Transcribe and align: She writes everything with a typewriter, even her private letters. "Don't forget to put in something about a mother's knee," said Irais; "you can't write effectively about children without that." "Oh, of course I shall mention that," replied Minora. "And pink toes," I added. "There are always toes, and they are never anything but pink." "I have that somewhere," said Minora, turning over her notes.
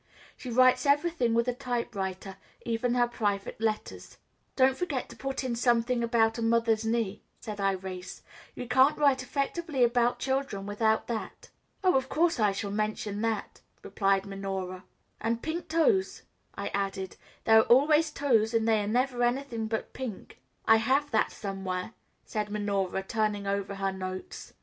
She 0.35 0.49
writes 0.49 0.87
everything 0.87 1.35
with 1.35 1.47
a 1.47 1.53
typewriter, 1.53 2.37
even 2.65 2.95
her 2.95 3.07
private 3.07 3.61
letters. 3.61 4.17
"Don't 4.55 4.75
forget 4.75 5.09
to 5.09 5.15
put 5.15 5.43
in 5.43 5.55
something 5.55 6.03
about 6.03 6.39
a 6.39 6.41
mother's 6.41 6.83
knee," 6.83 7.21
said 7.39 7.59
Irais; 7.59 8.21
"you 8.55 8.67
can't 8.67 8.97
write 8.97 9.21
effectively 9.21 9.83
about 9.83 10.17
children 10.17 10.65
without 10.65 11.05
that." 11.05 11.51
"Oh, 11.83 11.95
of 11.95 12.09
course 12.09 12.39
I 12.39 12.51
shall 12.51 12.71
mention 12.71 13.21
that," 13.21 13.61
replied 13.83 14.25
Minora. 14.25 14.85
"And 15.19 15.43
pink 15.43 15.67
toes," 15.67 16.23
I 16.55 16.69
added. 16.69 17.15
"There 17.43 17.59
are 17.59 17.69
always 17.69 18.09
toes, 18.09 18.55
and 18.55 18.67
they 18.67 18.81
are 18.81 18.87
never 18.87 19.21
anything 19.21 19.67
but 19.67 19.93
pink." 19.93 20.39
"I 20.65 20.77
have 20.77 21.11
that 21.11 21.31
somewhere," 21.31 21.93
said 22.25 22.49
Minora, 22.49 23.03
turning 23.03 23.45
over 23.45 23.75
her 23.75 23.91
notes. 23.91 24.55